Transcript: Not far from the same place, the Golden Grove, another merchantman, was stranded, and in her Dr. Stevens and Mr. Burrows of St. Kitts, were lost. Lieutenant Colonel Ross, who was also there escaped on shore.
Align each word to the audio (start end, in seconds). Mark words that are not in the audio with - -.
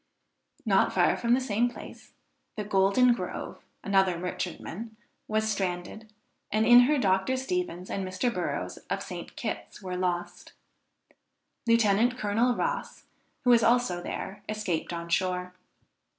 Not 0.65 0.91
far 0.91 1.15
from 1.15 1.35
the 1.35 1.39
same 1.39 1.69
place, 1.69 2.13
the 2.57 2.63
Golden 2.63 3.13
Grove, 3.13 3.61
another 3.83 4.17
merchantman, 4.17 4.97
was 5.27 5.47
stranded, 5.47 6.11
and 6.51 6.65
in 6.65 6.79
her 6.89 6.97
Dr. 6.97 7.37
Stevens 7.37 7.87
and 7.87 8.03
Mr. 8.03 8.33
Burrows 8.33 8.77
of 8.89 9.03
St. 9.03 9.35
Kitts, 9.35 9.79
were 9.79 9.95
lost. 9.95 10.53
Lieutenant 11.67 12.17
Colonel 12.17 12.55
Ross, 12.55 13.03
who 13.43 13.51
was 13.51 13.61
also 13.61 14.01
there 14.01 14.41
escaped 14.49 14.91
on 14.91 15.07
shore. 15.07 15.53